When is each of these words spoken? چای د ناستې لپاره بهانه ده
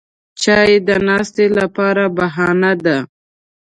چای 0.41 0.73
د 0.87 0.89
ناستې 1.07 1.45
لپاره 1.59 2.03
بهانه 2.17 2.71
ده 2.85 2.97